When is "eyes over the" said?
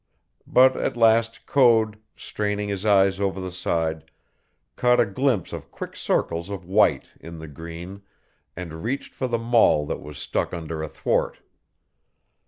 2.87-3.51